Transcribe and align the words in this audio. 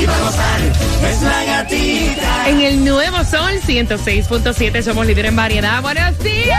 y 0.00 0.06
para 0.06 0.18
gozar. 0.20 0.60
Es 1.10 1.22
la 1.22 1.44
gatita. 1.44 2.48
En 2.48 2.60
el 2.60 2.84
nuevo 2.84 3.24
sol 3.24 3.52
106.7 3.66 4.82
somos 4.82 5.06
líder 5.06 5.26
en 5.26 5.36
variedad. 5.36 5.82
Buenos 5.82 6.18
días. 6.18 6.58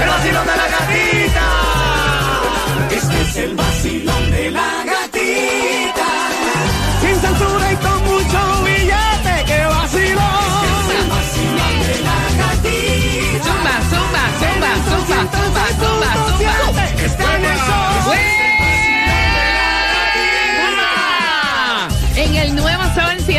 El 0.03 0.09
vacilón 0.09 0.47
de 0.49 0.57
la 0.57 0.67
gatita. 0.67 1.47
Este 2.91 3.23
es 3.23 3.37
el 3.37 3.55
vacilón 3.55 4.33
de 4.33 4.51
la 4.51 4.82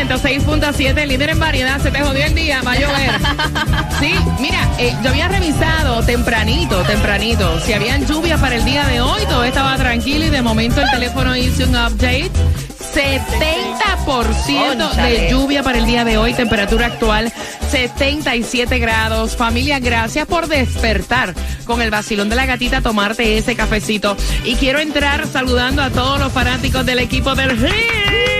106.7, 0.08 1.06
líder 1.06 1.30
en 1.30 1.38
variedad, 1.38 1.80
se 1.80 1.90
te 1.90 2.00
jodió 2.00 2.26
el 2.26 2.34
día, 2.34 2.60
va 2.62 2.72
a 2.72 2.78
llover. 2.78 3.10
Sí, 4.00 4.12
mira, 4.40 4.68
eh, 4.78 4.92
yo 5.02 5.10
había 5.10 5.28
revisado 5.28 6.02
tempranito, 6.02 6.82
tempranito, 6.82 7.60
si 7.60 7.72
habían 7.72 8.04
lluvias 8.06 8.40
para 8.40 8.56
el 8.56 8.64
día 8.64 8.84
de 8.86 9.00
hoy, 9.00 9.22
todo 9.26 9.44
estaba 9.44 9.76
tranquilo 9.76 10.26
y 10.26 10.30
de 10.30 10.42
momento 10.42 10.82
el 10.82 10.90
teléfono 10.90 11.36
hizo 11.36 11.62
un 11.64 11.76
update. 11.76 12.32
70% 12.92 14.94
de 14.94 15.30
lluvia 15.30 15.62
para 15.62 15.78
el 15.78 15.86
día 15.86 16.04
de 16.04 16.18
hoy, 16.18 16.34
temperatura 16.34 16.86
actual 16.86 17.32
77 17.70 18.78
grados. 18.78 19.36
Familia, 19.36 19.80
gracias 19.80 20.26
por 20.26 20.46
despertar 20.46 21.34
con 21.64 21.82
el 21.82 21.90
vacilón 21.90 22.28
de 22.28 22.36
la 22.36 22.46
gatita, 22.46 22.82
tomarte 22.82 23.36
ese 23.36 23.56
cafecito. 23.56 24.16
Y 24.44 24.54
quiero 24.56 24.78
entrar 24.78 25.26
saludando 25.26 25.82
a 25.82 25.90
todos 25.90 26.20
los 26.20 26.32
fanáticos 26.32 26.86
del 26.86 27.00
equipo 27.00 27.34
del 27.34 27.58
Heat. 27.58 28.33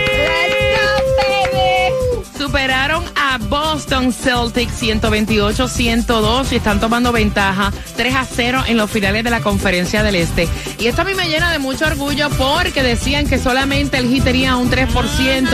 Superaron 2.37 3.03
a 3.15 3.37
Boston 3.37 4.11
Celtics 4.11 4.81
128-102 4.81 6.51
y 6.51 6.55
están 6.55 6.79
tomando 6.79 7.11
ventaja 7.11 7.71
3 7.95 8.15
a 8.15 8.25
0 8.25 8.63
en 8.67 8.77
los 8.77 8.91
finales 8.91 9.23
de 9.23 9.29
la 9.29 9.41
Conferencia 9.41 10.03
del 10.03 10.15
Este. 10.15 10.47
Y 10.77 10.87
esto 10.87 11.03
a 11.03 11.05
mí 11.05 11.13
me 11.13 11.29
llena 11.29 11.51
de 11.51 11.59
mucho 11.59 11.85
orgullo 11.85 12.29
porque 12.31 12.83
decían 12.83 13.27
que 13.27 13.39
solamente 13.39 13.97
el 13.97 14.09
Heat 14.09 14.25
tenía 14.25 14.57
un 14.57 14.69
3% 14.69 15.47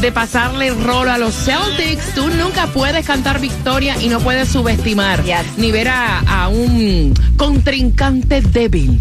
de 0.00 0.12
pasarle 0.12 0.68
el 0.68 0.82
rol 0.82 1.08
a 1.08 1.18
los 1.18 1.34
Celtics. 1.34 2.14
Tú 2.14 2.28
nunca 2.28 2.66
puedes 2.68 3.04
cantar 3.06 3.40
victoria 3.40 3.96
y 4.00 4.08
no 4.08 4.20
puedes 4.20 4.48
subestimar 4.48 5.22
Yes. 5.24 5.38
ni 5.56 5.70
ver 5.72 5.88
a, 5.88 6.20
a 6.20 6.48
un 6.48 7.14
contrincante 7.36 8.40
débil. 8.40 8.98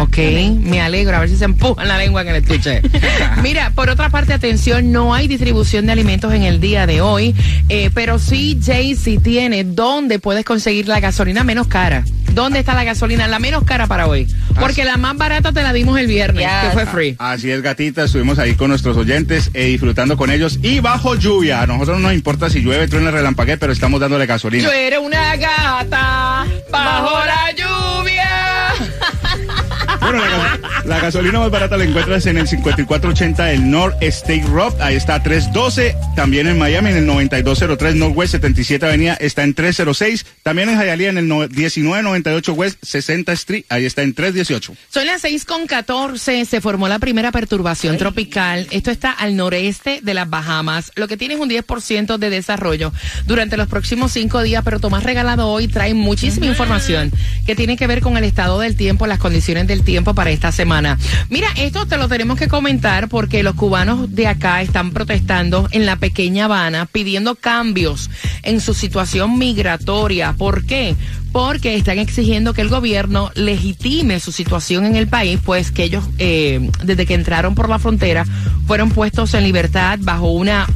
Ok, 0.00 0.18
me 0.60 0.80
alegro, 0.80 1.16
a 1.16 1.20
ver 1.20 1.28
si 1.28 1.36
se 1.36 1.44
empujan 1.44 1.86
la 1.88 1.98
lengua 1.98 2.22
en 2.22 2.28
el 2.28 2.36
estuche. 2.36 2.82
Mira, 3.42 3.70
por 3.74 3.88
otra 3.88 4.10
parte, 4.10 4.32
atención, 4.32 4.92
no 4.92 5.14
hay 5.14 5.28
distribución 5.28 5.86
de 5.86 5.92
alimentos 5.92 6.32
en 6.32 6.42
el 6.42 6.60
día 6.60 6.86
de 6.86 7.00
hoy, 7.00 7.34
eh, 7.68 7.90
pero 7.94 8.18
sí 8.18 8.58
Jaycee 8.64 9.18
tiene 9.18 9.64
dónde 9.64 10.18
puedes 10.18 10.44
conseguir 10.44 10.88
la 10.88 11.00
gasolina 11.00 11.44
menos 11.44 11.66
cara. 11.68 12.04
¿Dónde 12.36 12.58
está 12.58 12.74
la 12.74 12.84
gasolina? 12.84 13.26
La 13.28 13.38
menos 13.38 13.64
cara 13.64 13.86
para 13.86 14.06
hoy. 14.06 14.26
Porque 14.60 14.84
la 14.84 14.98
más 14.98 15.16
barata 15.16 15.52
te 15.52 15.62
la 15.62 15.72
dimos 15.72 15.98
el 15.98 16.06
viernes, 16.06 16.44
Yes. 16.44 16.68
que 16.68 16.70
fue 16.74 16.84
free. 16.84 17.16
Así 17.18 17.50
es, 17.50 17.62
gatita, 17.62 18.04
estuvimos 18.04 18.38
ahí 18.38 18.54
con 18.54 18.68
nuestros 18.68 18.94
oyentes 18.98 19.50
eh, 19.54 19.64
disfrutando 19.68 20.18
con 20.18 20.30
ellos 20.30 20.58
y 20.62 20.80
bajo 20.80 21.14
lluvia. 21.14 21.62
A 21.62 21.66
nosotros 21.66 21.96
no 21.98 22.08
nos 22.08 22.12
importa 22.12 22.50
si 22.50 22.60
llueve, 22.60 22.88
truena, 22.88 23.10
relampaguee, 23.10 23.56
pero 23.56 23.72
estamos 23.72 24.00
dándole 24.00 24.26
gasolina. 24.26 24.64
Yo 24.64 24.70
era 24.70 25.00
una 25.00 25.34
gata 25.36 26.44
bajo 26.70 27.24
la 27.24 27.52
lluvia. 27.52 28.28
Bueno, 30.06 30.24
la, 30.24 30.36
gas- 30.38 30.84
la 30.86 31.00
gasolina 31.00 31.40
más 31.40 31.50
barata 31.50 31.76
la 31.76 31.84
encuentras 31.84 32.26
en 32.26 32.38
el 32.38 32.46
5480 32.46 33.44
del 33.46 33.70
North 33.70 33.96
State 34.02 34.44
Road, 34.48 34.80
ahí 34.80 34.94
está 34.96 35.22
312. 35.22 35.96
También 36.14 36.46
en 36.46 36.58
Miami 36.58 36.90
en 36.90 36.96
el 36.98 37.06
9203 37.06 37.96
Northwest 37.96 38.32
77 38.32 38.86
Avenida 38.86 39.14
está 39.14 39.42
en 39.42 39.54
306. 39.54 40.24
También 40.42 40.68
en 40.68 40.78
Hialeah 40.78 41.10
en 41.10 41.18
el 41.18 41.28
no- 41.28 41.38
1998 41.48 42.52
West 42.54 42.78
60 42.82 43.32
Street, 43.32 43.64
ahí 43.68 43.84
está 43.84 44.02
en 44.02 44.14
318. 44.14 44.74
Son 44.90 45.06
las 45.06 45.22
6 45.22 45.44
con 45.44 45.66
14, 45.66 46.44
se 46.44 46.60
formó 46.60 46.86
la 46.88 46.98
primera 46.98 47.32
perturbación 47.32 47.98
tropical. 47.98 48.66
Esto 48.70 48.90
está 48.90 49.10
al 49.10 49.34
noreste 49.36 50.00
de 50.02 50.14
las 50.14 50.30
Bahamas, 50.30 50.92
lo 50.94 51.08
que 51.08 51.16
tiene 51.16 51.34
es 51.34 51.40
un 51.40 51.50
10% 51.50 52.16
de 52.18 52.30
desarrollo 52.30 52.92
durante 53.26 53.56
los 53.56 53.66
próximos 53.68 54.12
cinco 54.12 54.42
días, 54.42 54.62
pero 54.64 54.78
Tomás 54.78 55.02
Regalado 55.02 55.48
hoy 55.48 55.66
trae 55.68 55.94
muchísima 55.94 56.46
información 56.46 57.10
que 57.44 57.56
tiene 57.56 57.76
que 57.76 57.86
ver 57.86 58.00
con 58.00 58.16
el 58.16 58.24
estado 58.24 58.60
del 58.60 58.76
tiempo, 58.76 59.06
las 59.06 59.18
condiciones 59.18 59.66
del 59.66 59.82
tiempo 59.82 59.95
para 60.04 60.30
esta 60.30 60.52
semana. 60.52 60.98
Mira, 61.30 61.48
esto 61.56 61.86
te 61.86 61.96
lo 61.96 62.08
tenemos 62.08 62.38
que 62.38 62.48
comentar 62.48 63.08
porque 63.08 63.42
los 63.42 63.54
cubanos 63.54 64.14
de 64.14 64.26
acá 64.26 64.62
están 64.62 64.92
protestando 64.92 65.68
en 65.72 65.86
la 65.86 65.96
pequeña 65.96 66.46
Habana 66.46 66.86
pidiendo 66.86 67.34
cambios 67.34 68.10
en 68.42 68.60
su 68.60 68.74
situación 68.74 69.38
migratoria. 69.38 70.32
¿Por 70.32 70.64
qué? 70.64 70.96
Porque 71.32 71.74
están 71.76 71.98
exigiendo 71.98 72.54
que 72.54 72.62
el 72.62 72.68
gobierno 72.68 73.30
legitime 73.34 74.20
su 74.20 74.32
situación 74.32 74.84
en 74.84 74.96
el 74.96 75.08
país, 75.08 75.38
pues 75.44 75.70
que 75.70 75.84
ellos, 75.84 76.04
eh, 76.18 76.70
desde 76.82 77.06
que 77.06 77.14
entraron 77.14 77.54
por 77.54 77.68
la 77.68 77.78
frontera, 77.78 78.24
fueron 78.66 78.90
puestos 78.90 79.34
en 79.34 79.44
libertad 79.44 79.98
bajo 80.02 80.30
una... 80.30 80.66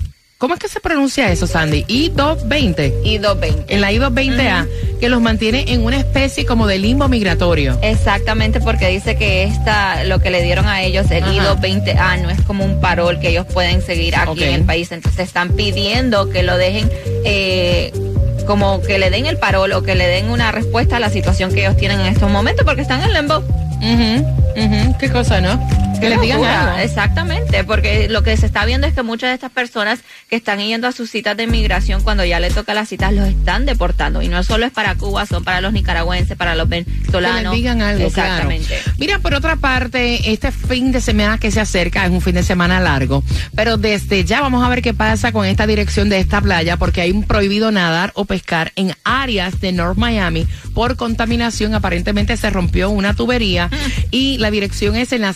¿Cómo 0.40 0.54
es 0.54 0.60
que 0.60 0.68
se 0.68 0.80
pronuncia 0.80 1.30
eso, 1.30 1.46
Sandy? 1.46 1.84
I-220. 1.86 2.94
Y 3.04 3.18
220. 3.18 3.74
En 3.74 3.82
la 3.82 3.92
I-220A, 3.92 4.66
que 4.98 5.10
los 5.10 5.20
mantiene 5.20 5.66
en 5.68 5.84
una 5.84 5.98
especie 5.98 6.46
como 6.46 6.66
de 6.66 6.78
limbo 6.78 7.08
migratorio. 7.08 7.78
Exactamente, 7.82 8.58
porque 8.58 8.88
dice 8.88 9.16
que 9.16 9.42
esta, 9.42 10.02
lo 10.04 10.18
que 10.20 10.30
le 10.30 10.42
dieron 10.42 10.66
a 10.66 10.80
ellos, 10.80 11.10
el 11.10 11.24
Ajá. 11.24 11.34
I-220A, 11.34 12.22
no 12.22 12.30
es 12.30 12.40
como 12.40 12.64
un 12.64 12.80
parol 12.80 13.20
que 13.20 13.28
ellos 13.28 13.44
pueden 13.52 13.82
seguir 13.82 14.16
aquí 14.16 14.44
en 14.44 14.54
el 14.54 14.64
país. 14.64 14.90
Entonces 14.92 15.26
están 15.26 15.50
pidiendo 15.50 16.30
que 16.30 16.42
lo 16.42 16.56
dejen 16.56 16.90
eh, 17.26 17.92
como 18.46 18.80
que 18.80 18.98
le 18.98 19.10
den 19.10 19.26
el 19.26 19.36
parol 19.36 19.70
o 19.72 19.82
que 19.82 19.94
le 19.94 20.06
den 20.06 20.30
una 20.30 20.52
respuesta 20.52 20.96
a 20.96 21.00
la 21.00 21.10
situación 21.10 21.52
que 21.52 21.60
ellos 21.66 21.76
tienen 21.76 22.00
en 22.00 22.06
estos 22.06 22.30
momentos 22.30 22.64
porque 22.64 22.80
están 22.80 23.02
en 23.02 23.12
limbo. 23.12 23.36
Ujú, 23.36 24.26
ujú. 24.56 24.96
Qué 24.98 25.10
cosa, 25.10 25.42
¿no? 25.42 25.60
Que 26.00 26.08
les 26.10 26.20
digan 26.20 26.42
algo. 26.44 26.78
Exactamente, 26.78 27.64
porque 27.64 28.08
lo 28.08 28.22
que 28.22 28.36
se 28.36 28.46
está 28.46 28.64
viendo 28.64 28.86
es 28.86 28.94
que 28.94 29.02
muchas 29.02 29.30
de 29.30 29.34
estas 29.34 29.50
personas 29.50 30.00
que 30.28 30.36
están 30.36 30.58
yendo 30.58 30.86
a 30.88 30.92
sus 30.92 31.10
citas 31.10 31.36
de 31.36 31.44
inmigración, 31.44 32.02
cuando 32.02 32.24
ya 32.24 32.40
le 32.40 32.50
toca 32.50 32.74
las 32.74 32.88
citas, 32.88 33.12
los 33.12 33.28
están 33.28 33.66
deportando. 33.66 34.22
Y 34.22 34.28
no 34.28 34.42
solo 34.42 34.66
es 34.66 34.72
para 34.72 34.94
Cuba, 34.96 35.26
son 35.26 35.44
para 35.44 35.60
los 35.60 35.72
nicaragüenses, 35.72 36.36
para 36.36 36.54
los 36.54 36.68
Que 36.68 36.84
venezolanos. 36.84 37.42
les 37.42 37.52
digan 37.52 37.82
algo, 37.82 38.06
Exactamente. 38.06 38.66
claro. 38.66 38.96
Mira, 38.98 39.18
por 39.18 39.34
otra 39.34 39.56
parte, 39.56 40.32
este 40.32 40.52
fin 40.52 40.92
de 40.92 41.00
semana 41.00 41.38
que 41.38 41.50
se 41.50 41.60
acerca 41.60 42.04
es 42.04 42.10
un 42.10 42.20
fin 42.20 42.34
de 42.34 42.42
semana 42.42 42.80
largo, 42.80 43.22
pero 43.54 43.76
desde 43.76 44.24
ya 44.24 44.40
vamos 44.40 44.64
a 44.64 44.68
ver 44.68 44.82
qué 44.82 44.94
pasa 44.94 45.32
con 45.32 45.44
esta 45.46 45.66
dirección 45.66 46.08
de 46.08 46.18
esta 46.18 46.40
playa, 46.40 46.76
porque 46.76 47.00
hay 47.00 47.10
un 47.10 47.24
prohibido 47.24 47.70
nadar 47.70 48.12
o 48.14 48.24
pescar 48.24 48.72
en 48.76 48.94
áreas 49.04 49.60
de 49.60 49.72
North 49.72 49.98
Miami 49.98 50.46
por 50.74 50.96
contaminación. 50.96 51.74
Aparentemente 51.74 52.36
se 52.36 52.50
rompió 52.50 52.90
una 52.90 53.14
tubería 53.14 53.68
y 54.10 54.38
la 54.38 54.50
dirección 54.50 54.96
es 54.96 55.12
en 55.12 55.22
la 55.22 55.32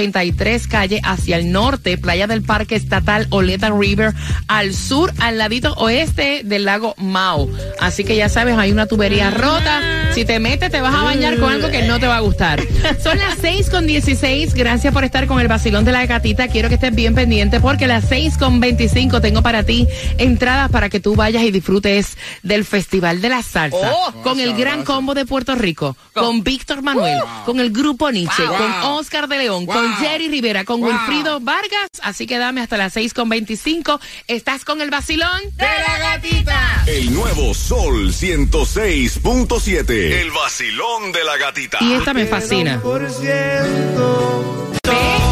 183 0.00 0.66
calle 0.66 1.00
hacia 1.04 1.36
el 1.36 1.52
norte, 1.52 1.98
playa 1.98 2.26
del 2.26 2.42
Parque 2.42 2.74
Estatal 2.76 3.26
Oleta 3.30 3.70
River, 3.70 4.14
al 4.48 4.74
sur, 4.74 5.12
al 5.18 5.36
ladito 5.38 5.74
oeste 5.74 6.42
del 6.44 6.64
lago 6.64 6.94
Mao. 6.96 7.48
Así 7.80 8.04
que 8.04 8.16
ya 8.16 8.28
sabes, 8.28 8.56
hay 8.56 8.72
una 8.72 8.86
tubería 8.86 9.30
rota. 9.30 9.80
Si 10.14 10.24
te 10.24 10.40
metes, 10.40 10.70
te 10.72 10.80
vas 10.80 10.94
a 10.94 11.02
bañar 11.02 11.38
con 11.38 11.52
algo 11.52 11.68
que 11.70 11.82
no 11.82 12.00
te 12.00 12.06
va 12.06 12.16
a 12.16 12.20
gustar. 12.20 12.60
Son 13.02 13.18
las 13.18 13.38
6 13.40 13.70
con 13.70 13.86
16. 13.86 14.54
Gracias 14.54 14.92
por 14.92 15.04
estar 15.04 15.26
con 15.26 15.38
el 15.40 15.48
vacilón 15.48 15.84
de 15.84 15.92
la 15.92 16.04
gatita. 16.06 16.48
Quiero 16.48 16.68
que 16.68 16.74
estés 16.76 16.94
bien 16.94 17.14
pendiente 17.14 17.60
porque 17.60 17.86
las 17.86 18.06
6 18.08 18.38
con 18.38 18.58
25 18.60 19.20
tengo 19.20 19.42
para 19.42 19.62
ti 19.62 19.86
entradas 20.18 20.70
para 20.70 20.88
que 20.88 20.98
tú 21.00 21.14
vayas 21.14 21.42
y 21.44 21.50
disfrutes 21.50 22.16
del 22.42 22.64
Festival 22.64 23.20
de 23.20 23.28
la 23.28 23.42
Salsa. 23.42 23.76
Oh. 23.92 24.12
con 24.22 24.40
el 24.40 24.54
gran 24.54 24.84
combo 24.84 25.14
de 25.14 25.24
Puerto 25.24 25.54
Rico, 25.54 25.96
con 26.12 26.42
Víctor 26.42 26.82
Manuel, 26.82 27.18
con 27.44 27.60
el 27.60 27.70
grupo 27.70 28.10
Nietzsche, 28.10 28.44
Wow. 28.46 28.56
con 28.56 28.72
Oscar 28.92 29.28
de 29.28 29.38
León, 29.38 29.66
con 29.66 29.89
Jerry 29.98 30.28
Rivera, 30.28 30.64
con 30.64 30.82
Wilfrido 30.82 31.40
Vargas. 31.40 31.88
Así 32.02 32.26
que 32.26 32.38
dame 32.38 32.60
hasta 32.60 32.76
las 32.76 32.92
6 32.92 33.14
con 33.14 33.28
25. 33.28 34.00
Estás 34.28 34.64
con 34.64 34.80
el 34.80 34.90
vacilón 34.90 35.40
de 35.56 35.64
la 35.64 35.98
gatita. 35.98 36.84
El 36.86 37.12
nuevo 37.12 37.54
Sol 37.54 38.12
106.7. 38.12 39.90
El 39.90 40.30
vacilón 40.30 41.12
de 41.12 41.24
la 41.24 41.36
gatita. 41.36 41.78
Y 41.80 41.94
esta 41.94 42.14
me 42.14 42.26
fascina. 42.26 42.76
Bello, 42.78 43.20
bello. 43.20 45.29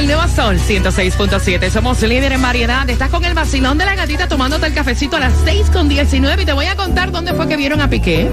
El 0.00 0.06
nuevo 0.06 0.26
Sol 0.28 0.58
106.7. 0.58 1.68
Somos 1.68 2.00
líder 2.00 2.32
en 2.32 2.40
variedad. 2.40 2.88
Estás 2.88 3.10
con 3.10 3.22
el 3.22 3.34
vacilón 3.34 3.76
de 3.76 3.84
la 3.84 3.94
gatita 3.94 4.28
tomándote 4.28 4.64
el 4.64 4.72
cafecito 4.72 5.18
a 5.18 5.20
las 5.20 5.34
6 5.44 5.68
con 5.68 5.90
19 5.90 6.42
y 6.42 6.46
te 6.46 6.54
voy 6.54 6.64
a 6.64 6.74
contar 6.74 7.12
dónde 7.12 7.34
fue 7.34 7.46
que 7.46 7.58
vieron 7.58 7.82
a 7.82 7.90
Piqué. 7.90 8.30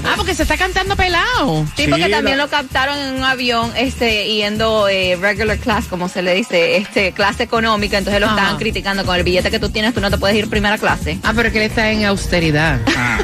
Ah, 0.04 0.14
porque 0.16 0.34
se 0.34 0.42
está 0.42 0.56
cantando 0.56 0.96
pelado. 0.96 1.64
Sí, 1.76 1.84
Sí, 1.84 1.90
porque 1.90 2.08
también 2.08 2.36
la- 2.36 2.44
lo 2.44 2.50
captaron 2.50 2.98
en 2.98 3.14
un 3.14 3.24
avión 3.24 3.72
este 3.76 4.26
yendo 4.32 4.88
eh, 4.88 5.16
regular 5.20 5.58
class, 5.58 5.86
como 5.86 6.08
se 6.08 6.22
le 6.22 6.34
dice, 6.34 6.76
este 6.76 7.12
clase 7.12 7.42
económica, 7.44 7.98
entonces 7.98 8.20
lo 8.20 8.26
Ajá. 8.26 8.36
estaban 8.36 8.58
criticando 8.58 9.04
con 9.04 9.16
el 9.16 9.22
billete 9.22 9.50
que 9.50 9.58
tú 9.58 9.70
tienes, 9.70 9.94
tú 9.94 10.00
no 10.00 10.10
te 10.10 10.18
puedes 10.18 10.36
ir 10.36 10.48
primera 10.50 10.76
clase. 10.78 11.18
Ah, 11.22 11.32
pero 11.34 11.50
que 11.50 11.58
él 11.64 11.70
está 11.70 11.90
en 11.90 12.04
austeridad. 12.04 12.78
Ah. 12.96 13.18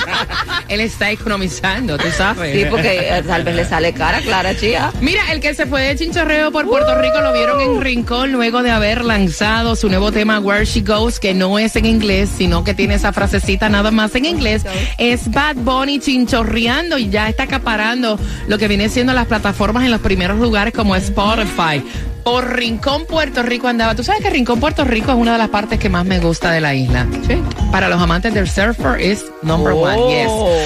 él 0.68 0.80
está 0.80 1.10
economizando, 1.10 1.96
tú 1.98 2.06
sabes. 2.16 2.54
Sí, 2.56 2.66
porque 2.70 3.08
eh, 3.10 3.22
tal 3.26 3.44
vez 3.44 3.54
le 3.56 3.64
sale 3.64 3.92
cara 3.92 4.20
Clara 4.20 4.56
Chía. 4.56 4.92
Mira, 5.00 5.32
el 5.32 5.40
que 5.40 5.54
se 5.54 5.66
fue 5.66 5.82
de 5.82 5.96
chinchorreo 5.96 6.50
por 6.52 6.66
Puerto 6.68 6.94
Rico 7.00 7.20
lo 7.20 7.32
vieron 7.32 7.60
en 7.60 7.80
Rincón 7.80 8.32
luego 8.32 8.62
de 8.62 8.70
haber 8.70 9.04
lanzado 9.04 9.76
su 9.76 9.88
nuevo 9.88 10.12
tema 10.12 10.40
Where 10.40 10.64
She 10.64 10.80
Goes, 10.82 11.18
que 11.20 11.34
no 11.34 11.58
es 11.58 11.76
en 11.76 11.86
inglés, 11.86 12.28
sino 12.36 12.64
que 12.64 12.74
tiene 12.74 12.94
esa 12.94 13.12
frasecita 13.12 13.68
nada 13.68 13.90
más 13.90 14.14
en 14.14 14.24
inglés. 14.26 14.62
Es 14.98 15.30
Bad 15.30 15.56
Bunny 15.56 15.85
chinchorreando 16.00 16.98
y 16.98 17.08
ya 17.08 17.28
está 17.28 17.44
acaparando 17.44 18.18
lo 18.48 18.58
que 18.58 18.68
viene 18.68 18.88
siendo 18.88 19.12
las 19.12 19.26
plataformas 19.26 19.84
en 19.84 19.90
los 19.90 20.00
primeros 20.00 20.38
lugares 20.38 20.74
como 20.74 20.96
Spotify. 20.96 21.82
Por 22.24 22.56
Rincón, 22.56 23.06
Puerto 23.06 23.42
Rico 23.42 23.68
andaba. 23.68 23.94
Tú 23.94 24.02
sabes 24.02 24.20
que 24.20 24.30
Rincón, 24.30 24.58
Puerto 24.58 24.84
Rico 24.84 25.12
es 25.12 25.16
una 25.16 25.32
de 25.32 25.38
las 25.38 25.48
partes 25.48 25.78
que 25.78 25.88
más 25.88 26.04
me 26.04 26.18
gusta 26.18 26.50
de 26.50 26.60
la 26.60 26.74
isla. 26.74 27.06
Sí. 27.26 27.40
Para 27.70 27.88
los 27.88 28.00
amantes 28.00 28.34
del 28.34 28.48
surfer 28.48 29.00
es 29.00 29.24
number 29.46 29.72
Oh. 29.72 29.82
one, 29.82 30.14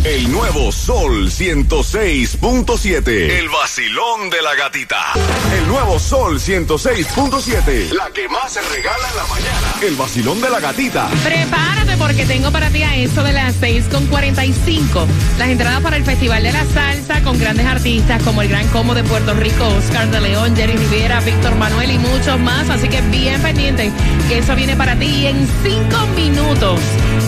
El 0.04 0.30
nuevo 0.30 0.70
Sol 0.70 1.28
106.7. 1.28 3.08
El 3.08 3.48
vacilón 3.48 4.30
de 4.30 4.40
la 4.42 4.54
gatita. 4.54 5.12
El 5.52 5.66
nuevo 5.66 5.98
Sol 5.98 6.38
106.7. 6.38 7.90
La 7.90 8.08
que 8.10 8.28
más 8.28 8.52
se 8.52 8.62
regala 8.62 9.08
en 9.10 9.16
la 9.16 9.26
mañana. 9.26 9.74
El 9.82 9.96
vacilón 9.96 10.40
de 10.40 10.50
la 10.50 10.60
gatita. 10.60 11.08
Prepárate 11.24 11.96
porque 11.96 12.24
tengo 12.26 12.52
para 12.52 12.70
ti 12.70 12.84
a 12.84 12.94
eso 12.94 13.24
de 13.24 13.32
las 13.32 13.56
6 13.56 13.86
con 13.90 14.06
45. 14.06 15.06
Las 15.36 15.48
entradas 15.48 15.80
para 15.80 15.96
el 15.96 16.04
Festival 16.04 16.44
de 16.44 16.52
la 16.52 16.64
Salsa 16.66 17.20
con 17.24 17.36
grandes 17.38 17.66
artistas 17.66 18.22
como 18.22 18.42
el 18.42 18.48
Gran 18.48 18.68
Combo 18.68 18.94
de 18.94 19.02
Puerto 19.02 19.34
Rico, 19.34 19.66
Oscar 19.66 20.08
de 20.10 20.20
León, 20.20 20.54
Jerry 20.54 20.76
Rivera, 20.76 21.20
Víctor 21.20 21.56
Manuel 21.56 21.90
y 21.90 21.98
muchos 21.98 22.38
más. 22.38 22.70
Así 22.70 22.88
que 22.88 23.00
bien 23.02 23.42
pendiente 23.42 23.90
que 24.28 24.38
eso 24.38 24.54
viene 24.54 24.76
para 24.76 24.96
ti 24.96 25.26
en 25.26 25.46
5 25.64 26.06
minutos. 26.14 26.80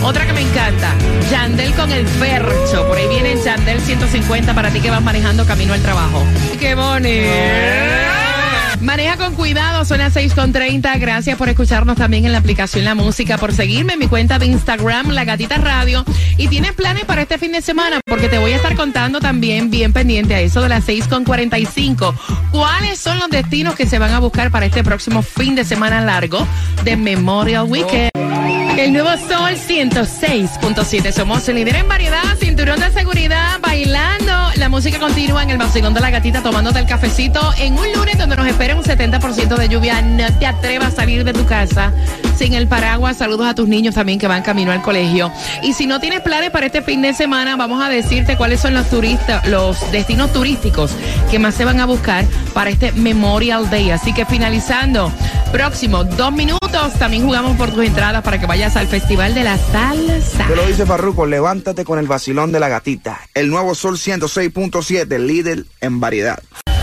Otra 0.03 0.25
que 0.25 0.33
me 0.33 0.41
encanta, 0.41 0.95
Yandel 1.29 1.73
con 1.73 1.91
el 1.91 2.07
Por 2.87 2.97
ahí 2.97 3.07
viene 3.07 3.35
Yandel 3.43 3.81
150 3.81 4.53
para 4.53 4.69
ti 4.69 4.79
que 4.79 4.89
vas 4.89 5.01
manejando 5.01 5.45
camino 5.45 5.73
al 5.73 5.81
trabajo. 5.81 6.23
¡Qué 6.59 6.73
bonito! 6.75 7.29
Maneja 8.81 9.17
con 9.17 9.35
cuidado, 9.35 9.85
son 9.85 9.99
las 9.99 10.13
6 10.13 10.33
con 10.33 10.51
30. 10.51 10.97
Gracias 10.97 11.37
por 11.37 11.49
escucharnos 11.49 11.97
también 11.97 12.25
en 12.25 12.31
la 12.31 12.39
aplicación 12.39 12.85
La 12.85 12.95
Música, 12.95 13.37
por 13.37 13.53
seguirme 13.53 13.93
en 13.93 13.99
mi 13.99 14.07
cuenta 14.07 14.39
de 14.39 14.47
Instagram, 14.47 15.09
La 15.09 15.25
Gatita 15.25 15.57
Radio. 15.57 16.03
Y 16.37 16.47
tienes 16.47 16.73
planes 16.73 17.05
para 17.05 17.21
este 17.21 17.37
fin 17.37 17.51
de 17.51 17.61
semana, 17.61 17.99
porque 18.05 18.27
te 18.27 18.39
voy 18.39 18.53
a 18.53 18.55
estar 18.55 18.75
contando 18.75 19.19
también, 19.19 19.69
bien 19.69 19.93
pendiente 19.93 20.33
a 20.33 20.39
eso 20.39 20.61
de 20.61 20.69
las 20.69 20.85
6 20.85 21.07
con 21.07 21.25
45, 21.25 22.15
cuáles 22.51 22.99
son 22.99 23.19
los 23.19 23.29
destinos 23.29 23.75
que 23.75 23.85
se 23.85 23.99
van 23.99 24.13
a 24.13 24.19
buscar 24.19 24.49
para 24.49 24.65
este 24.65 24.83
próximo 24.83 25.21
fin 25.21 25.55
de 25.55 25.65
semana 25.65 26.01
largo 26.01 26.47
de 26.83 26.95
Memorial 26.95 27.65
Weekend. 27.65 28.30
El 28.81 28.93
nuevo 28.93 29.09
Sol 29.11 29.53
106.7. 29.53 31.11
Somos 31.11 31.47
el 31.47 31.57
líder 31.57 31.75
en 31.75 31.87
variedad, 31.87 32.35
cinturón 32.39 32.79
de 32.79 32.89
seguridad, 32.89 33.59
bailando. 33.61 34.33
La 34.55 34.69
música 34.69 34.97
continúa 34.97 35.43
en 35.43 35.51
el 35.51 35.59
vacilón 35.59 35.93
de 35.93 35.99
la 35.99 36.09
gatita, 36.09 36.41
tomándote 36.41 36.79
el 36.79 36.87
cafecito 36.87 37.39
en 37.59 37.77
un 37.77 37.91
lunes 37.93 38.17
donde 38.17 38.35
nos 38.35 38.47
espera 38.47 38.75
un 38.75 38.83
70% 38.83 39.55
de 39.55 39.69
lluvia. 39.69 40.01
No 40.01 40.25
te 40.39 40.47
atrevas 40.47 40.93
a 40.93 40.95
salir 40.95 41.23
de 41.23 41.31
tu 41.31 41.45
casa 41.45 41.93
sin 42.37 42.55
el 42.55 42.67
paraguas. 42.67 43.17
Saludos 43.17 43.45
a 43.45 43.53
tus 43.53 43.67
niños 43.67 43.93
también 43.93 44.17
que 44.17 44.25
van 44.25 44.41
camino 44.41 44.71
al 44.71 44.81
colegio. 44.81 45.31
Y 45.61 45.73
si 45.73 45.85
no 45.85 45.99
tienes 45.99 46.21
planes 46.21 46.49
para 46.49 46.65
este 46.65 46.81
fin 46.81 47.03
de 47.03 47.13
semana, 47.13 47.55
vamos 47.57 47.83
a 47.83 47.87
decirte 47.87 48.35
cuáles 48.35 48.61
son 48.61 48.73
los 48.73 48.89
turistas, 48.89 49.45
los 49.47 49.91
destinos 49.91 50.33
turísticos 50.33 50.91
que 51.29 51.37
más 51.37 51.53
se 51.53 51.65
van 51.65 51.79
a 51.79 51.85
buscar 51.85 52.25
para 52.55 52.71
este 52.71 52.93
Memorial 52.93 53.69
Day. 53.69 53.91
Así 53.91 54.11
que 54.11 54.25
finalizando, 54.25 55.13
próximo 55.51 56.03
dos 56.03 56.31
minutos, 56.31 56.93
también 56.97 57.23
jugamos 57.23 57.57
por 57.57 57.71
tus 57.71 57.85
entradas 57.85 58.23
para 58.23 58.39
que 58.39 58.45
vayas 58.45 58.75
al 58.75 58.87
Festival 58.87 59.33
de 59.33 59.43
la 59.43 59.57
Salsa. 59.57 60.47
Te 60.47 60.55
lo 60.55 60.65
dice 60.65 60.85
Farruko, 60.85 61.25
levántate 61.25 61.83
con 61.83 61.99
el 61.99 62.07
vacilón 62.07 62.51
de 62.51 62.59
la 62.59 62.69
gatita. 62.69 63.19
El 63.33 63.49
nuevo 63.49 63.75
Sol 63.75 63.97
106.7, 63.97 65.19
líder 65.19 65.65
en 65.81 65.99
variedad. 65.99 66.41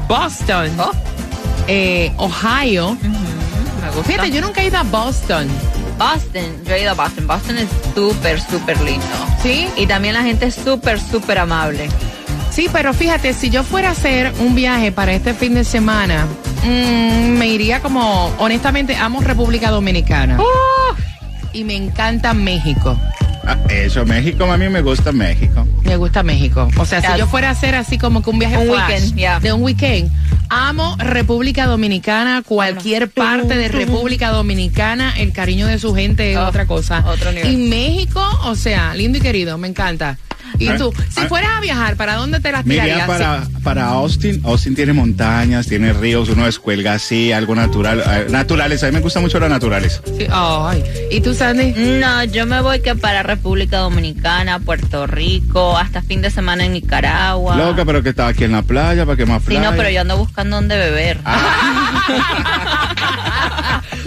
Boston, 0.06 0.70
Oh. 0.78 0.92
eh, 1.66 2.12
Ohio. 2.18 2.96
Fíjate, 4.06 4.30
yo 4.30 4.40
nunca 4.40 4.62
he 4.62 4.66
ido 4.68 4.78
a 4.78 4.82
Boston. 4.84 5.48
Boston, 5.98 6.64
yo 6.66 6.74
he 6.74 6.82
ido 6.82 6.90
a 6.90 6.94
Boston. 6.94 7.26
Boston 7.26 7.58
es 7.58 7.68
súper, 7.94 8.40
súper 8.40 8.80
lindo. 8.82 9.04
¿Sí? 9.42 9.68
Y 9.76 9.86
también 9.86 10.14
la 10.14 10.22
gente 10.22 10.46
es 10.46 10.54
súper, 10.54 11.00
súper 11.00 11.38
amable. 11.38 11.88
Sí, 12.50 12.68
pero 12.72 12.94
fíjate, 12.94 13.32
si 13.34 13.50
yo 13.50 13.64
fuera 13.64 13.88
a 13.88 13.92
hacer 13.92 14.32
un 14.38 14.54
viaje 14.54 14.92
para 14.92 15.12
este 15.12 15.34
fin 15.34 15.54
de 15.54 15.64
semana, 15.64 16.26
mm, 16.64 17.36
me 17.36 17.48
iría 17.48 17.80
como, 17.80 18.26
honestamente, 18.38 18.94
amo 18.96 19.20
República 19.20 19.70
Dominicana. 19.70 20.38
Y 21.52 21.64
me 21.64 21.74
encanta 21.74 22.32
México. 22.34 22.98
Ah, 23.46 23.56
eso, 23.68 24.06
México, 24.06 24.44
a 24.50 24.56
mí 24.56 24.68
me 24.68 24.80
gusta 24.80 25.12
México. 25.12 25.66
Me 25.82 25.96
gusta 25.96 26.22
México. 26.22 26.68
O 26.78 26.86
sea, 26.86 27.00
si 27.02 27.18
yo 27.18 27.26
fuera 27.26 27.48
a 27.48 27.52
hacer 27.52 27.74
así 27.74 27.98
como 27.98 28.22
que 28.22 28.30
un 28.30 28.38
viaje 28.38 28.56
Un 28.56 28.68
flash 28.68 28.88
weekend, 28.90 29.16
ya. 29.16 29.38
de 29.40 29.52
un 29.52 29.62
weekend, 29.62 30.10
amo 30.54 30.96
República 30.98 31.66
Dominicana, 31.66 32.42
cualquier 32.42 33.10
parte 33.10 33.56
de 33.56 33.68
República 33.68 34.30
Dominicana, 34.30 35.12
el 35.18 35.32
cariño 35.32 35.66
de 35.66 35.78
su 35.80 35.94
gente 35.94 36.32
es 36.32 36.38
Oh, 36.38 36.46
otra 36.46 36.66
cosa. 36.66 37.04
otro 37.06 37.32
nivel. 37.32 37.52
Y 37.52 37.56
México, 37.56 38.22
o 38.44 38.54
sea, 38.54 38.94
lindo 38.94 39.18
y 39.18 39.20
querido, 39.20 39.58
me 39.58 39.66
encanta. 39.68 40.16
Y 40.58 40.68
Ah, 40.68 40.76
tú, 40.76 40.92
si 41.10 41.20
ah. 41.20 41.26
fueras 41.28 41.50
a 41.56 41.60
viajar, 41.60 41.96
¿para 41.96 42.14
dónde 42.14 42.40
te 42.40 42.52
las 42.52 42.64
tirarías? 42.64 43.06
para, 43.06 43.42
para 43.62 43.86
Austin. 43.88 44.40
Austin 44.44 44.74
tiene 44.74 44.92
montañas, 44.92 45.66
tiene 45.66 45.92
ríos, 45.92 46.28
uno 46.28 46.44
descuelga 46.46 46.94
así, 46.94 47.32
algo 47.32 47.54
natural. 47.54 48.02
eh, 48.06 48.26
naturales, 48.30 48.82
a 48.82 48.86
mí 48.86 48.92
me 48.92 49.00
gustan 49.00 49.22
mucho 49.22 49.38
las 49.40 49.50
naturales. 49.50 50.00
Sí, 50.16 50.26
ay. 50.30 50.84
¿Y 51.10 51.20
tú, 51.20 51.34
Sandy? 51.34 51.72
No, 51.76 52.24
yo 52.24 52.46
me 52.46 52.60
voy 52.60 52.80
que 52.80 52.94
para 52.94 53.22
República 53.22 53.78
Dominicana, 53.78 54.58
Puerto 54.60 55.06
Rico, 55.06 55.76
hasta 55.76 56.02
fin 56.02 56.22
de 56.22 56.30
semana 56.30 56.64
en 56.64 56.72
Nicaragua. 56.74 57.56
Loca, 57.56 57.84
pero 57.84 58.02
que 58.02 58.10
estaba 58.10 58.28
aquí 58.30 58.44
en 58.44 58.52
la 58.52 58.62
playa, 58.62 59.04
¿para 59.04 59.16
qué 59.16 59.26
más 59.26 59.42
Sí, 59.42 59.48
playa? 59.48 59.70
no, 59.70 59.76
pero 59.76 59.90
yo 59.90 60.00
ando 60.02 60.16
buscando 60.16 60.56
dónde 60.56 60.76
beber. 60.76 61.18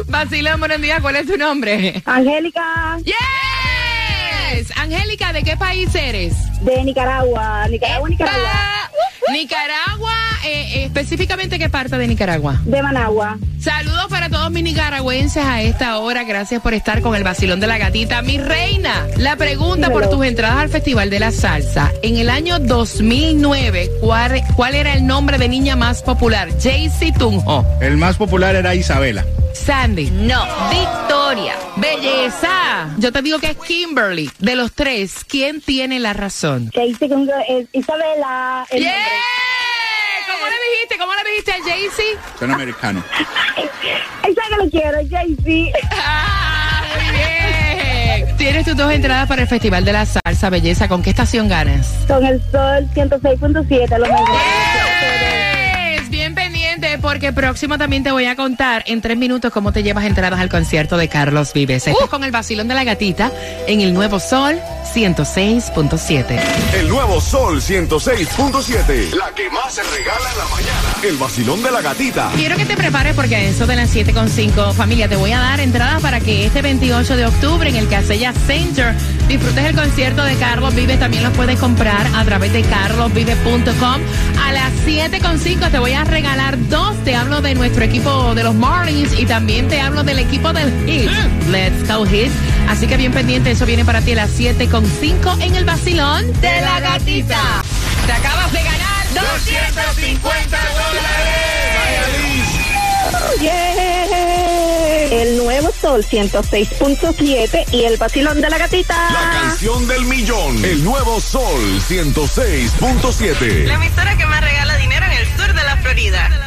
Vacilón, 0.07 0.59
buenos 0.59 0.81
días. 0.81 1.01
¿Cuál 1.01 1.17
es 1.17 1.27
tu 1.27 1.37
nombre? 1.37 2.01
Angélica 2.05 2.97
Yes. 3.03 3.15
Angélica, 4.87 5.33
¿de 5.33 5.43
qué 5.43 5.57
país 5.57 5.93
eres? 5.95 6.33
de 6.61 6.83
Nicaragua, 6.83 7.67
Nicaragua, 7.69 8.09
Nicaragua. 8.09 8.89
Nicaragua, 9.33 10.13
eh, 10.45 10.85
específicamente 10.85 11.59
qué 11.59 11.69
parte 11.69 11.97
de 11.97 12.07
Nicaragua? 12.07 12.61
De 12.63 12.81
Managua. 12.81 13.37
Saludos 13.59 14.07
para 14.09 14.29
todos 14.29 14.49
mis 14.49 14.63
nicaragüenses 14.63 15.43
a 15.43 15.61
esta 15.61 15.97
hora. 15.99 16.23
Gracias 16.23 16.61
por 16.61 16.73
estar 16.73 17.01
con 17.01 17.15
el 17.15 17.23
vacilón 17.23 17.59
de 17.59 17.67
la 17.67 17.77
gatita. 17.77 18.21
Mi 18.21 18.37
reina, 18.37 19.05
la 19.17 19.35
pregunta 19.35 19.91
por 19.91 20.09
tus 20.09 20.25
entradas 20.25 20.59
al 20.59 20.69
Festival 20.69 21.09
de 21.09 21.19
la 21.19 21.31
Salsa. 21.31 21.91
En 22.01 22.15
el 22.15 22.29
año 22.29 22.59
2009, 22.59 23.91
¿cuál, 23.99 24.41
cuál 24.55 24.73
era 24.73 24.93
el 24.93 25.05
nombre 25.05 25.37
de 25.37 25.49
niña 25.49 25.75
más 25.75 26.01
popular? 26.01 26.47
Jaycee 26.61 27.11
Tunjo. 27.11 27.65
El 27.81 27.97
más 27.97 28.15
popular 28.15 28.55
era 28.55 28.73
Isabela. 28.73 29.25
Sandy. 29.57 30.09
No, 30.11 30.45
Victoria. 30.69 31.55
Belleza. 31.75 32.89
Yo 32.97 33.11
te 33.11 33.21
digo 33.21 33.39
que 33.39 33.51
es 33.51 33.57
Kimberly. 33.57 34.29
De 34.39 34.55
los 34.55 34.71
tres, 34.73 35.25
¿quién 35.27 35.61
tiene 35.61 35.99
la 35.99 36.13
razón? 36.13 36.69
Que 36.69 36.81
dice 36.85 37.07
que 37.09 37.15
es 37.49 37.67
Isabela. 37.73 38.65
el 38.69 38.81
¡Yeah! 38.83 38.93
¿Cómo 40.31 40.45
le 40.45 40.55
dijiste? 40.71 40.97
¿Cómo 40.97 41.13
le 41.15 41.29
dijiste 41.29 41.51
a 41.51 41.55
Jaycee? 41.63 42.17
Son 42.39 42.51
americanos. 42.51 43.03
Esa 43.57 44.41
que 44.49 44.63
lo 44.63 44.69
quiero, 44.69 44.97
Jaycee. 45.09 45.73
Ah, 45.91 46.83
muy 46.95 47.17
bien. 47.17 48.37
Tienes 48.37 48.65
tus 48.65 48.77
dos 48.77 48.91
entradas 48.91 49.27
para 49.27 49.41
el 49.41 49.47
Festival 49.47 49.83
de 49.83 49.93
la 49.93 50.05
Salsa, 50.05 50.49
Belleza. 50.49 50.87
¿Con 50.87 51.01
qué 51.01 51.09
estación 51.09 51.47
ganas? 51.49 51.87
Con 52.07 52.25
el 52.25 52.39
sol 52.51 52.87
106.7, 52.93 53.97
lo 53.97 54.05
mejor. 54.07 54.27
Pendiente 54.27 55.16
porque 57.17 57.33
próximo 57.33 57.79
también 57.79 58.03
te 58.03 58.11
voy 58.11 58.25
a 58.25 58.35
contar 58.35 58.83
en 58.85 59.01
tres 59.01 59.17
minutos 59.17 59.51
cómo 59.51 59.71
te 59.71 59.81
llevas 59.81 60.05
entradas 60.05 60.39
al 60.39 60.49
concierto 60.49 60.97
de 60.97 61.07
Carlos 61.07 61.51
Vives. 61.51 61.87
Esto 61.87 62.03
es 62.03 62.09
con 62.11 62.23
el 62.23 62.29
vacilón 62.29 62.67
de 62.67 62.75
la 62.75 62.83
gatita 62.83 63.31
en 63.65 63.81
el 63.81 63.91
Nuevo 63.91 64.19
Sol 64.19 64.59
106.7. 64.93 66.39
El 66.75 66.89
nuevo 66.89 67.19
Sol 67.19 67.61
106.7. 67.61 69.13
La 69.13 69.31
que 69.35 69.49
más 69.49 69.73
se 69.73 69.83
regala 69.83 70.31
en 70.31 70.37
la 70.37 70.45
mañana. 70.45 70.95
El 71.03 71.17
vacilón 71.17 71.61
de 71.61 71.71
la 71.71 71.81
gatita. 71.81 72.31
Quiero 72.35 72.55
que 72.55 72.65
te 72.65 72.77
prepares 72.77 73.15
porque 73.15 73.35
a 73.35 73.41
eso 73.41 73.67
de 73.67 73.75
las 73.75 73.93
7.5, 73.93 74.73
familia, 74.73 75.07
te 75.09 75.15
voy 75.15 75.31
a 75.31 75.39
dar 75.39 75.59
entradas 75.59 76.01
para 76.01 76.19
que 76.19 76.45
este 76.45 76.61
28 76.61 77.17
de 77.17 77.25
octubre 77.25 77.69
en 77.69 77.75
el 77.75 77.87
Casella 77.89 78.33
Center 78.33 78.93
disfrutes 79.27 79.65
el 79.65 79.75
concierto 79.75 80.23
de 80.23 80.35
Carlos 80.35 80.73
Vives. 80.75 80.99
También 80.99 81.23
los 81.23 81.33
puedes 81.33 81.59
comprar 81.59 82.07
a 82.15 82.23
través 82.25 82.53
de 82.53 82.61
carlosvive.com. 82.61 84.01
A 84.43 84.51
las 84.51 84.71
7.5 84.85 85.71
te 85.71 85.79
voy 85.79 85.93
a 85.93 86.03
regalar 86.03 86.57
dos. 86.69 86.76
Te 87.27 87.33
hablo 87.33 87.45
de 87.45 87.55
nuestro 87.55 87.83
equipo 87.83 88.33
de 88.35 88.43
los 88.43 88.55
Marlins 88.55 89.19
y 89.19 89.25
también 89.25 89.67
te 89.67 89.81
hablo 89.81 90.01
del 90.01 90.17
equipo 90.19 90.53
del 90.53 90.71
Hit. 90.85 91.11
Let's 91.49 91.85
go 91.85 92.05
Hit. 92.05 92.31
Así 92.69 92.87
que 92.87 92.95
bien 92.95 93.11
pendiente, 93.11 93.51
eso 93.51 93.65
viene 93.65 93.83
para 93.83 93.99
ti 93.99 94.13
a 94.13 94.15
las 94.15 94.39
7.5 94.39 95.41
en 95.41 95.55
el 95.57 95.65
vacilón 95.65 96.31
de 96.39 96.61
la 96.61 96.79
gatita. 96.79 97.41
Te 98.05 98.13
acabas 98.13 98.49
de 98.53 98.63
ganar 98.63 99.13
250 99.13 100.57
Yeah. 103.41 103.77
El 105.11 105.37
nuevo 105.37 105.71
sol 105.81 106.03
106.7 106.03 107.73
y 107.73 107.83
el 107.85 107.97
vacilón 107.97 108.39
de 108.39 108.49
la 108.49 108.57
gatita. 108.57 108.95
La 109.11 109.41
canción 109.41 109.87
del 109.87 110.05
millón. 110.05 110.63
El 110.63 110.83
nuevo 110.83 111.19
Sol 111.19 111.81
106.7. 111.89 113.65
La 113.65 113.73
emisora 113.73 114.17
que 114.17 114.25
más 114.25 114.41
regala 114.41 114.77
dinero 114.77 115.05
en 115.05 115.11
el 115.13 115.25
sur 115.37 115.53
de 115.53 115.63
la 115.63 115.77
Florida. 115.77 116.46